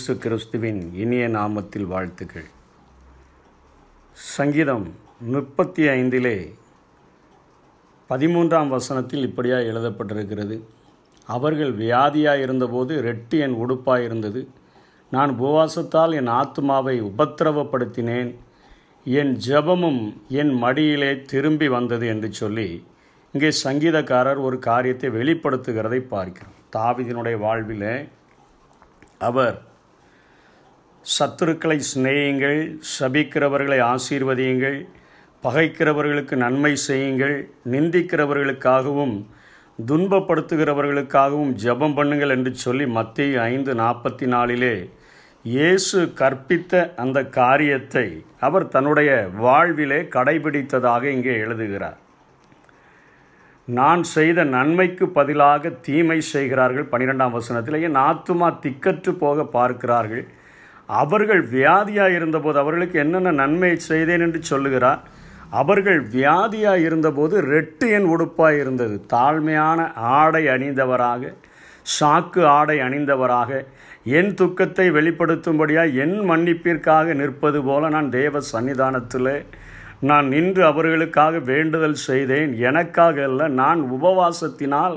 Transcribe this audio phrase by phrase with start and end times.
[0.00, 2.46] இயேசு கிறிஸ்துவின் இனிய நாமத்தில் வாழ்த்துக்கள்.
[4.16, 4.86] சங்கீதம்
[5.32, 6.32] முப்பத்தி ஐந்திலே
[8.10, 10.56] பதிமூன்றாம் வசனத்தில் இப்படியாக எழுதப்பட்டிருக்கிறது.
[11.36, 14.42] அவர்கள் வியாதியாக இருந்தபோது ரெட்டு என் உடுப்பாக இருந்தது
[15.12, 18.30] நான் உபவாசத்தால் என் ஆத்மாவை உபத்திரவப்படுத்தினேன்.
[19.06, 20.02] என் ஜெபமும்
[20.42, 22.68] என் மடியிலே திரும்பி வந்தது என்று சொல்லி
[23.34, 27.96] இங்கே சங்கீதக்காரர் ஒரு காரியத்தை வெளிப்படுத்துகிறதை பார்க்கிறோம் தாவிதினுடைய வாழ்விலே
[29.28, 29.58] அவர்
[31.04, 32.58] சத்துருக்களை சிநேயுங்கள்
[32.98, 34.78] சபிக்கிறவர்களை ஆசீர்வதியுங்கள்
[35.44, 37.36] பகைக்கிறவர்களுக்கு நன்மை செய்யுங்கள்
[37.72, 39.14] நிந்திக்கிறவர்களுக்காகவும்
[39.88, 44.74] துன்பப்படுத்துகிறவர்களுக்காகவும் ஜெபம் பண்ணுங்கள் என்று சொல்லி மத்திய ஐந்து நாற்பத்தி நாலிலே
[45.44, 48.06] இயேசு கற்பித்த அந்த காரியத்தை
[48.46, 49.10] அவர் தன்னுடைய
[49.44, 51.98] வாழ்விலே கடைபிடித்ததாக இங்கே எழுதுகிறார்.
[53.68, 57.82] நான் செய்த நன்மைக்கு பதிலாக தீமை செய்கிறார்கள் பன்னிரெண்டாம் வசனத்தில்.
[57.88, 60.24] என் ஆத்துமா திக்கற்று போக பார்க்கிறார்கள்.
[60.98, 65.02] அவர்கள் வியாதியாக இருந்தபோது அவர்களுக்கு என்னென்ன நன்மை செய்தேன் என்று சொல்லுகிறார்.
[65.60, 68.96] அவர்கள் வியாதியாக இருந்தபோது ரெட்டு என் உடுப்பாக இருந்தது.
[69.12, 71.32] தாழ்மையான ஆடை அணிந்தவராக
[71.98, 73.60] சாக்கு ஆடை அணிந்தவராக
[74.18, 79.32] என் துக்கத்தை வெளிப்படுத்தும்படியாக என் மன்னிப்பிற்காக நிற்பது போல நான் தேவ சன்னிதானத்தில்
[80.10, 82.52] நான் நின்று அவர்களுக்காக வேண்டுதல் செய்தேன்.
[82.68, 84.96] எனக்காக அல்ல நான் உபவாசத்தினால்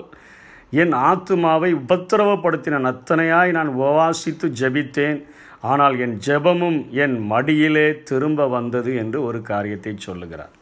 [0.81, 5.19] என் ஆத்துமாவை உபத்திரவப்படுத்தின அத்தனையாய் நான் உபவாசித்து ஜெபித்தேன்.
[5.63, 10.53] ஆனால் என் ஜெபமும் என் மடியிலே திரும்ப வந்தது என்று ஒரு காரியத்தை சொல்லுகிறார்.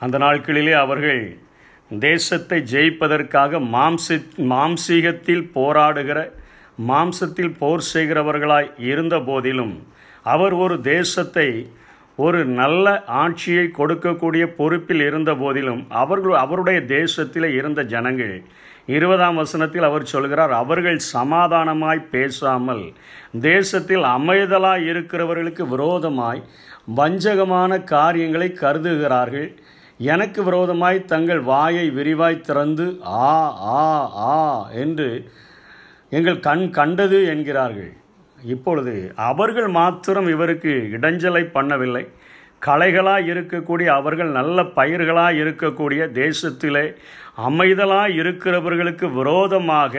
[0.00, 1.22] அந்த நாட்களிலே அவர்கள்
[1.98, 4.16] தேசத்தை ஜெயிப்பதற்காக மாம்சி
[4.52, 6.18] மாம்சீகத்தில் போராடுகிற
[6.88, 9.74] மாம்சத்தில் போர் செய்கிறவர்களாய் இருந்த போதிலும்
[10.24, 11.48] அவர் ஒரு தேசத்தை
[12.18, 12.86] ஒரு நல்ல
[13.22, 18.34] ஆட்சியை கொடுக்கக்கூடிய பொறுப்பில் இருந்த போதிலும் அவர்கள் அவருடைய தேசத்தில் இருந்த ஜனங்கள்
[18.86, 22.82] இருபதாம் வசனத்தில் அவர் சொல்கிறார் அவர்கள் சமாதானமாய் பேசாமல்
[23.40, 26.42] தேசத்தில் அமைதலாய் இருக்கிறவர்களுக்கு விரோதமாய்
[26.96, 29.48] வஞ்சகமான காரியங்களை கருதுகிறார்கள்.
[29.98, 33.34] எனக்கு விரோதமாய் தங்கள் வாயை விரிவாய் திறந்து ஆ
[33.76, 35.30] ஆ ஆ என்று
[36.10, 37.92] எங்கள் கண் கண்டது என்கிறார்கள்.
[38.38, 42.04] இப்பொழுது அவர்கள் மாத்திரம் இவருக்கு இடைஞ்சலை பண்ணவில்லை.
[42.66, 46.86] களைகளாக இருக்கக்கூடிய அவர்கள் நல்ல பயிர்களாக இருக்கக்கூடிய தேசத்திலே
[47.44, 49.94] அமைதலாக இருக்கிறவர்களுக்கு விரோதமாக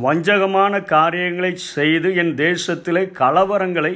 [0.00, 3.94] வஞ்சகமான காரியங்களை செய்து என் தேசத்திலே கலவரங்களை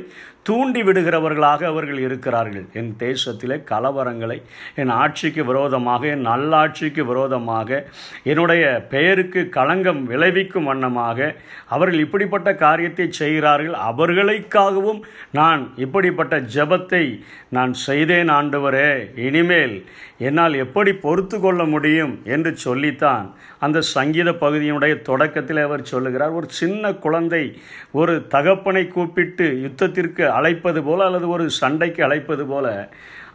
[0.48, 2.66] தூண்டி விடுகிறவர்களாக அவர்கள் இருக்கிறார்கள்.
[2.80, 4.38] என் தேசத்திலே கலவரங்களை
[4.80, 7.80] என் ஆட்சிக்கு விரோதமாக என் நல்லாட்சிக்கு விரோதமாக
[8.30, 11.28] என்னுடைய பெயருக்கு களங்கம் விளைவிக்கும் வண்ணமாக
[11.76, 13.76] அவர்கள் இப்படிப்பட்ட காரியத்தை செய்கிறார்கள்.
[13.90, 15.00] அவர்களுக்காகவும்
[15.38, 17.04] நான் இப்படிப்பட்ட ஜபத்தை
[17.56, 18.90] நான் செய்தேன் ஆண்டவரே.
[19.26, 19.76] இனிமேல்
[20.28, 23.26] என்னால் எப்படி பொறுத்து கொள்ள முடியும் என்று சொல்லித்தான்
[23.64, 26.32] அந்த சங்கீத பகுதியினுடைய தொடக்கத்தில் அவர் சொல்லுகிறார்.
[26.38, 27.44] ஒரு சின்ன குழந்தை
[28.00, 32.66] ஒரு தகப்பனை கூப்பிட்டு யுத்தத்திற்கு அழைப்பது போல் அல்லது ஒரு சண்டைக்கு அழைப்பது போல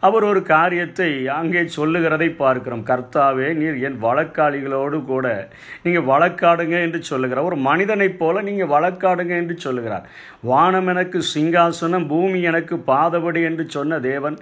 [0.06, 2.82] அவர் ஒரு காரியத்தை அங்கே சொல்லுகிறதை பார்க்கிறோம்.
[2.90, 5.26] கர்த்தாவே நீர் என் வழக்காளிகளோடு கூட
[5.84, 7.48] நீங்கள் வழக்காடுங்க என்று சொல்லுகிறார்.
[7.50, 10.04] ஒரு மனிதனைப் போல நீங்கள் வழக்காடுங்க என்று சொல்லுகிறார்.
[10.50, 14.36] வானம் எனக்கு சிங்காசனம் பூமி எனக்கு பாதபடி என்று சொன்ன தேவன்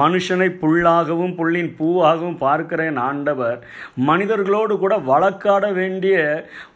[0.00, 3.58] மனுஷனை புல்லாகவும் புள்ளின் பூவாகவும் பார்க்கிறேன் ஆண்டவர்
[4.10, 6.16] மனிதர்களோடு கூட வழக்காட வேண்டிய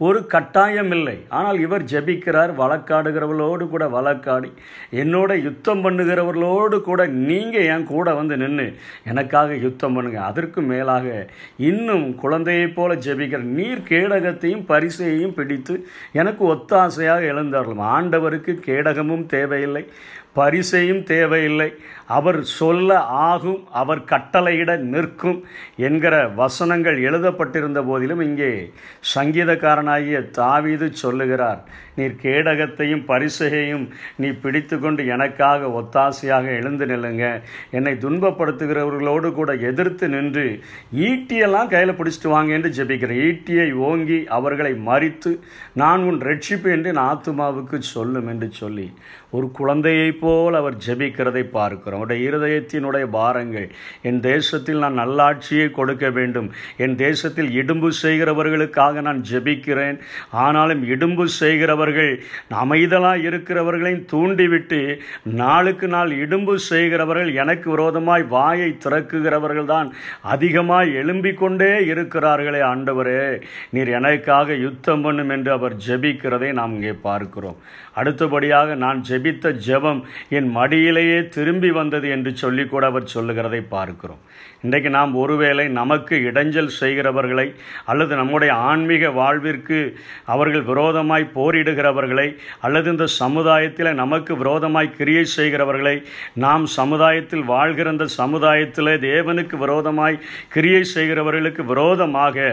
[0.08, 1.16] ஒரு கட்டாயம் இல்லை.
[1.40, 4.52] ஆனால் இவர் ஜெபிக்கிறார் வழக்காடுகிறவர்களோடு கூட வழக்காடி.
[5.02, 8.66] என்னோட யுத்தம் பண்ணுகிறவர்களோடு கூட நீங்கள் என் கூட வந்து வந்து நின்று
[9.04, 10.20] எனக்காக யுத்தம் பண்ணுங்க.
[10.24, 11.06] அதற்கு மேலாக
[11.56, 15.74] இன்னும் குழந்தையைப் போல ஜெபிக்கிற நீர் கேடகத்தையும் பரிசையையும் பிடித்து
[16.12, 17.80] எனக்கு ஒத்தாசையாக எழுந்தார்கள்.
[17.96, 19.84] ஆண்டவருக்கு கேடகமும் தேவையில்லை.
[20.38, 21.70] பரிசையும் தேவையில்லை.
[22.16, 22.98] அவர் சொல்ல
[23.28, 25.38] ஆகும் அவர் கட்டளையிட நிற்கும்
[25.86, 28.50] என்கிற வசனங்கள் எழுதப்பட்டிருந்த போதிலும் இங்கே
[29.14, 31.60] சங்கீதக்காரனாகிய தாவீது சொல்லுகிறார்
[31.98, 33.86] நீர் கேடகத்தையும் பரிசையையும்
[34.22, 37.24] நீ பிடித்து கொண்டு எனக்காக ஒத்தாசையாக எழுந்து நில்லுங்க.
[37.78, 40.46] என்னை துன்பப்படுத்துகிறவர்களோடு கூட எதிர்த்து நின்று
[41.08, 43.22] ஈட்டியெல்லாம் கையில் பிடிச்சிட்டு வாங்க என்று ஜெபிக்கிறேன்.
[43.28, 45.32] ஈட்டியை ஓங்கி அவர்களை மறித்து
[45.82, 48.88] நான் உன் ரட்சிப்பு என்று என் ஆத்துமாவுக்கு சொல்லும் என்று சொல்லி
[49.36, 51.98] ஒரு குழந்தையை போல் அவர் ஜெபிக்கிறதை பார்க்கிறோம்.
[52.00, 53.68] அவருடைய இருதயத்தினுடைய பாரங்கள்
[54.08, 56.48] என் தேசத்தில் நான் நல்லாட்சியை கொடுக்க வேண்டும்.
[56.84, 59.98] என் தேசத்தில் இடும்பு செய்கிறவர்களுக்காக நான் ஜெபிக்கிறேன்.
[60.44, 62.12] ஆனாலும் இடும்பு செய்கிறவர்கள்
[62.62, 64.80] அமைதலாக இருக்கிறவர்களையும் தூண்டிவிட்டு
[65.42, 69.88] நாளுக்கு நாள் இடும்பு செய்கிறவர்கள் எனக்கு விரோதமாய் வாயை திறக்குகிறவர்கள் தான்
[70.34, 73.20] அதிகமாய் எழும்பிக் கொண்டே இருக்கிறார்களே ஆண்டவரே.
[73.74, 77.58] நீர் எனக்காக யுத்தம் பண்ணும் என்று அவர் ஜெபிக்கிறதை நாம் இங்கே பார்க்கிறோம்.
[78.00, 84.22] அடுத்தபடியாக நான் ஜெபித்த ஜெபம் என் மடியிலேயே திரும்பி வந்தது என்று சொல்லி கூட அவர் சொல்லுகிறதை பார்க்கிறோம்.
[84.62, 87.46] இன்றைக்கு நாம் ஒருவேளை நமக்கு இடைஞ்சல் செய்கிறவர்களை
[87.84, 89.78] அல்லது நம்முடைய ஆன்மீக வாழ்விற்கு
[90.24, 92.26] அவர்கள் விரோதமாய் போரிடுகிறவர்களை
[92.60, 95.96] அல்லது இந்த சமுதாயத்தில் நமக்கு விரோதமாய் கிரியை செய்கிறவர்களை
[96.34, 102.46] நாம் சமுதாயத்தில் வாழ்கிற இந்த சமுதாயத்தில் தேவனுக்கு விரோதமாய் கிரியை செய்கிறவர்களுக்கு விரோதமாக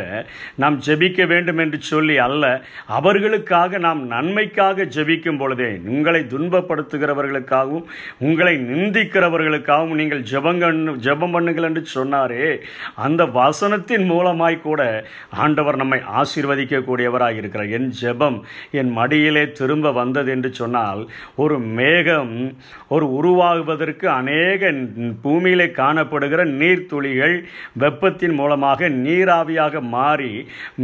[0.56, 2.46] நாம் ஜெபிக்க வேண்டும் என்று சொல்லி அல்ல
[3.00, 7.86] அவர்களுக்காக நாம் நன்மைக்காக ஜெபிக்கும் பொழுதே உங்களை துன்பப்படுத்துகிறவர்களுக்கு பண்ணுகிறவர்களுக்காகவும்
[8.28, 12.46] உங்களை நிந்திக்கிறவர்களுக்காகவும் நீங்கள் ஜெபங்கண் ஜெபம் பண்ணுங்கள் என்று சொன்னாரே.
[13.06, 14.82] அந்த வசனத்தின் மூலமாய் கூட
[15.44, 17.74] ஆண்டவர் நம்மை ஆசீர்வதிக்கக்கூடியவராக இருக்கிறார்.
[17.78, 18.40] என் ஜெபம்
[18.80, 21.02] என் மடியிலே திரும்ப வந்தது என்று சொன்னால்
[21.44, 22.36] ஒரு மேகம்
[22.88, 24.72] ஒரு உருவாகுவதற்கு அநேக
[25.22, 27.36] பூமியிலே காணப்படுகிற நீர்த்துளிகள்
[27.84, 30.32] வெப்பத்தின் மூலமாக நீராவியாக மாறி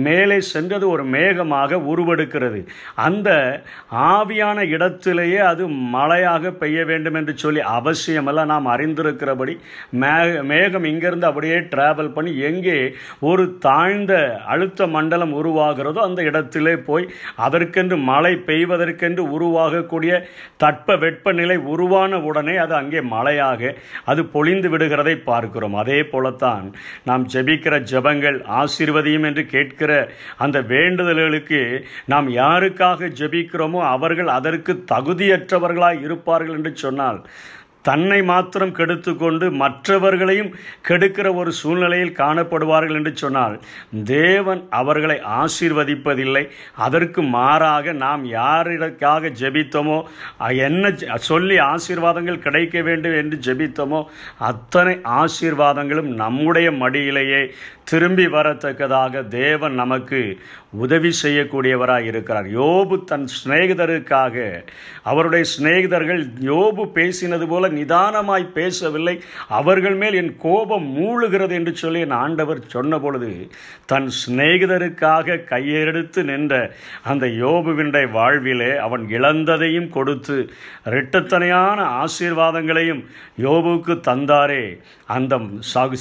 [0.06, 2.60] மேலே சென்றது ஒரு மேகமாக உருவெடுக்கிறது.
[3.08, 3.30] அந்த
[4.16, 5.64] ஆவியான இடத்திலேயே அது
[5.96, 9.56] மழையாக பெய்ய வேண்டும் என்று சொல்லி அவசியமெல்லாம் நாம் அறிந்திருக்கிறபடி
[10.02, 10.14] மே
[10.52, 12.78] மேகம் இங்கிருந்து அப்படியே டிராவல் பண்ணி எங்கே
[13.30, 14.14] ஒரு தாழ்ந்த
[14.54, 17.06] அழுத்த மண்டலம் உருவாகிறதோ அந்த இடத்திலே போய்
[17.46, 20.14] அதற்கென்று மழை பெய்வதற்கென்று உருவாகக்கூடிய
[20.58, 23.74] தட்ப வெப்பநிலை உருவான உடனே அது அங்கே மழையாக
[24.06, 25.76] அது பொழிந்து விடுகிறதை பார்க்கிறோம்.
[25.76, 26.66] அதே போலத்தான்
[27.04, 29.92] நாம் ஜெபிக்கிற ஜெபங்கள் ஆசீர்வதியும் என்று கேட்கிற
[30.38, 31.62] அந்த வேண்டுதல்களுக்கு
[32.06, 37.26] நாம் யாருக்காக ஜெபிக்கிறோமோ அவர்கள் அதற்கு தகுதியற்றவர்களாய் இருப்பார்கள் என்று சொன்னால்
[37.88, 40.52] தன்னை மாத்திரம் கெடுத்து கொண்டு மற்றவர்களையும்
[40.88, 43.56] கெடுக்கிற ஒரு சூழ்நிலையில் காணப்படுவார்கள் என்று சொன்னால்
[44.16, 46.44] தேவன் அவர்களை ஆசீர்வதிப்பதில்லை.
[46.86, 50.00] அதற்கு மாறாக நாம் யாரிடக்காக ஜெபித்தோமோ
[50.68, 50.94] என்ன
[51.30, 54.02] சொல்லி ஆசீர்வாதங்கள் கிடைக்க வேண்டும் என்று ஜெபித்தோமோ
[54.50, 57.42] அத்தனை ஆசீர்வாதங்களும் நம்முடைய மடியிலேயே
[57.90, 60.20] திரும்பி வரத்தக்கதாக தேவன் நமக்கு
[60.84, 62.48] உதவி செய்யக்கூடியவராக இருக்கிறார்.
[62.60, 64.36] யோபு தன் சிநேகிதருக்காக
[65.12, 66.22] அவருடைய சிநேகிதர்கள்
[66.52, 69.16] யோபு பேசினது போல நிதானமாய் பேசவில்லை.
[69.60, 73.32] அவர்கள் மேல் என் கோபம் மூழுகிறது என்று சொல்லி என் ஆண்டவர் சொன்னபொழுது
[73.92, 76.54] தன் சிநேகிதருக்காக கையெடுத்து நின்ற
[77.12, 80.38] அந்த யோபுவினுடைய வாழ்விலே அவன் இழந்ததையும் கொடுத்து
[80.92, 83.02] இரட்டத்தனையான ஆசீர்வாதங்களையும்
[83.46, 84.64] யோபுவுக்கு தந்தாரே.
[85.16, 85.34] அந்த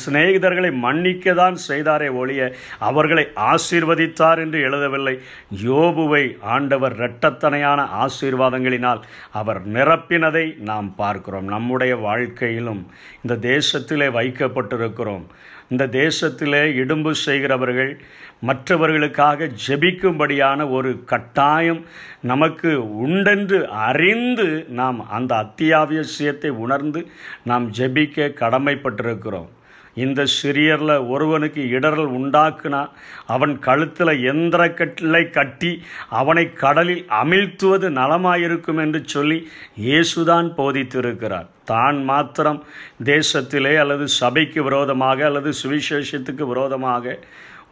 [0.05, 2.43] சிநேகிதர்களை மன்னிக்க தான் செய்தாரே ஒழிய
[2.89, 5.15] அவர்களை ஆசீர்வதித்தார் என்று எழுதவில்லை.
[5.65, 6.25] யோபுவை
[6.55, 9.03] ஆண்டவர் இரட்டத்தனையான ஆசீர்வாதங்களினால்
[9.41, 11.49] அவர் நிரப்பினதை நாம் பார்க்கிறோம்.
[11.65, 12.81] நம்முடைய வாழ்க்கையிலும்
[13.25, 15.25] இந்த தேசத்திலே வைக்கப்பட்டிருக்கிறோம்.
[15.73, 17.93] இந்த தேசத்திலே இடும்பு செய்கிறவர்கள்
[18.49, 21.83] மற்றவர்களுக்காக ஜெபிக்கும்படியான ஒரு கட்டாயம்
[22.33, 22.71] நமக்கு
[23.07, 24.49] உண்டென்று அறிந்து
[24.81, 27.03] நாம் அந்த அத்தியாவசியத்தை உணர்ந்து
[27.51, 29.51] நாம் ஜெபிக்க கடமைப்பட்டிருக்கிறோம்.
[30.05, 32.81] இந்த சிறியரில் ஒருவனுக்கு இடரல் உண்டாக்குனா
[33.35, 35.71] அவன் கழுத்தில் எந்திர கட்டளை கட்டி
[36.21, 39.39] அவனை கடலில் அமிழ்த்துவது நலமாயிருக்கும் என்று சொல்லி
[39.87, 41.49] இயேசுதான் போதித்திருக்கிறார்.
[41.65, 42.61] தான் மாத்திரம்
[43.05, 47.17] தேசத்திலே அல்லது சபைக்கு விரோதமாக அல்லது சுவிசேஷத்துக்கு விரோதமாக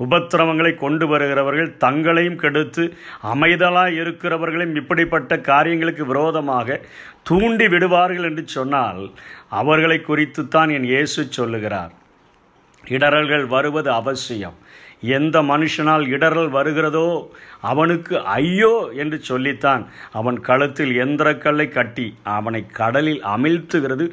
[0.05, 2.85] உபத்திரவங்களை கொண்டு வருகிறவர்கள் தங்களையும் கெடுத்து
[3.33, 6.79] அமைதலாக இருக்கிறவர்களையும் இப்படிப்பட்ட காரியங்களுக்கு விரோதமாக
[7.31, 9.03] தூண்டி விடுவார்கள் என்று சொன்னால்
[9.61, 11.93] அவர்களை குறித்துத்தான் என் இயேசு சொல்லுகிறார்.
[12.85, 14.57] இடரல்கள் வருவது அவசியம்.
[15.17, 17.09] எந்த மனுஷனால் இடரல் வருகிறதோ
[17.71, 19.83] அவனுக்கு ஐயோ என்று சொல்லித்தான்.
[20.21, 22.07] அவன் கழுத்தில் எந்திரக்கல்லை கட்டி
[22.37, 24.07] அவனை கடலில் அமிழ்த்துகிறது.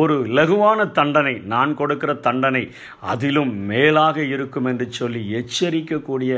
[0.00, 2.64] ஒரு லகுவான தண்டனை நான் கொடுக்கிற தண்டனை
[3.12, 6.32] அதிலும் மேலாக இருக்கும் என்று சொல்லி எச்சரிக்கக்கூடிய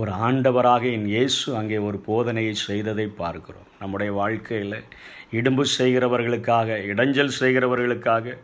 [0.00, 3.68] ஒரு ஆண்டவராக என் இயேசு அங்கே ஒரு போதனையை செய்ததை பார்க்கிறோம்.
[3.80, 4.78] நம்முடைய வாழ்க்கையில்
[5.32, 8.34] இடும்பு செய்கிறவர்களுக்காக இடைஞ்சல் செய்கிறவர்களுக்காக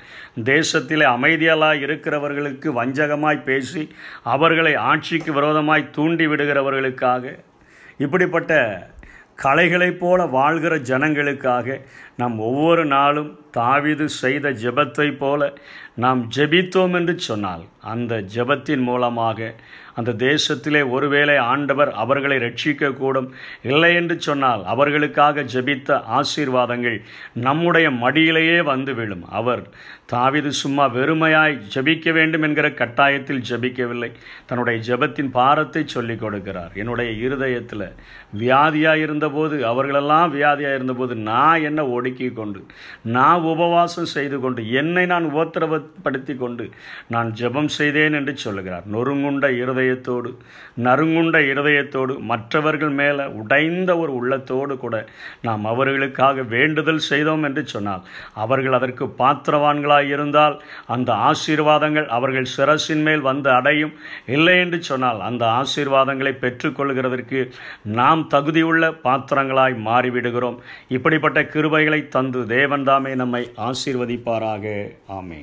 [0.45, 3.83] தேசத்திலே அமைதியலாய் இருக்கிறவர்களுக்கு வஞ்சகமாய் பேசி
[4.25, 7.35] அவர்களை ஆட்சிக்கு விரோதமாய் தூண்டி விடுகிறவர்களுக்காக
[7.97, 8.53] இப்படிப்பட்ட
[9.35, 11.79] கலைகளைப் போல வாழ்கிற ஜனங்களுக்காக
[12.17, 15.53] நாம் ஒவ்வொரு நாளும் தாவிது செய்த ஜெபத்தைப் போல
[15.95, 19.55] நாம் ஜெபித்தோம் என்று சொன்னால் அந்த ஜெபத்தின் மூலமாக
[19.95, 23.27] அந்த தேசத்திலே ஒருவேளை ஆண்டவர் அவர்களை ரட்சிக்கக்கூடும்
[23.63, 26.97] இல்லை என்று சொன்னால் அவர்களுக்காக ஜெபித்த ஆசீர்வாதங்கள்
[27.35, 29.25] நம்முடைய மடியிலேயே வந்து விழும்.
[29.31, 29.63] அவர்
[30.13, 34.11] தாவிது சும்மா வெறுமையாய் ஜெபிக்க வேண்டும் என்கிற கட்டாயத்தில் ஜெபிக்கவில்லை.
[34.47, 36.73] தன்னுடைய ஜெபத்தின் பாரத்தை சொல்லிக் கொடுக்கிறார்.
[36.75, 37.87] என்னுடைய இருதயத்தில்
[38.39, 42.67] வியாதியாக இருந்தபோது அவர்களெல்லாம் வியாதியாக இருந்தபோது நான் என்ன ஒடுக்கி கொண்டு
[43.03, 46.65] நான் உபவாசம் செய்து கொண்டு என்னை நான் உபத்திரவப்படுத்தி கொண்டு
[47.15, 48.85] நான் ஜெபம் செய்தேன் என்று சொல்லுகிறார்.
[48.95, 50.31] நொறுங்குண்ட இருதயத்தோடு
[50.87, 54.97] நறுங்குண்ட இருதயத்தோடு மற்றவர்கள் மேலே உடைந்த ஒரு உள்ளத்தோடு கூட
[55.47, 58.05] நாம் அவர்களுக்காக வேண்டுதல் செய்தோம் என்று சொன்னால்
[58.45, 60.57] அவர்கள் அதற்கு பாத்திரவான்களாக இருந்தால்
[60.87, 63.95] அந்த ஆசீர்வாதங்கள் அவர்கள் சிரசின் மேல் வந்து அடையும்.
[64.37, 67.41] இல்லை என்று சொன்னால் அந்த ஆசீர்வாதங்களை பெற்றுக்கொள்கிறதற்கு
[68.01, 70.59] நாம் தகுதியுள்ள பாத்திரங்களாய் மாறிவிடுகிறோம்.
[70.89, 74.65] இப்படிப்பட்ட கிருபைகளை தந்து தேவன்தாமே நம் நம்மை ஆசீர்வதிப்பாராக.
[75.09, 75.39] ஆமே